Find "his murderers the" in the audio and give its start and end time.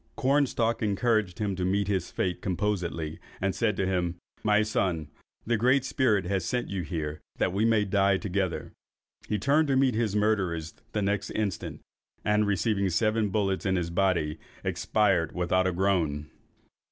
9.93-11.03